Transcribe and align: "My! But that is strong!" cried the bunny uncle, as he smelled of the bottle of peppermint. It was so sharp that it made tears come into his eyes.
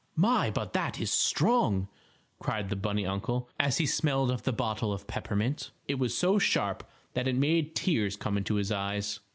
"My! 0.15 0.49
But 0.49 0.73
that 0.73 0.99
is 0.99 1.11
strong!" 1.11 1.87
cried 2.39 2.69
the 2.71 2.75
bunny 2.75 3.05
uncle, 3.05 3.47
as 3.59 3.77
he 3.77 3.85
smelled 3.85 4.31
of 4.31 4.41
the 4.41 4.51
bottle 4.51 4.91
of 4.91 5.05
peppermint. 5.05 5.69
It 5.87 5.99
was 5.99 6.17
so 6.17 6.39
sharp 6.39 6.83
that 7.13 7.27
it 7.27 7.35
made 7.35 7.75
tears 7.75 8.15
come 8.15 8.35
into 8.35 8.55
his 8.55 8.71
eyes. 8.71 9.19